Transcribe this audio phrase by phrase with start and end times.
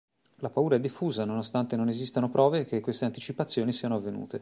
[0.37, 4.39] La paura è diffusa nonostante non esistano prove che queste anticipazioni siano avvenute.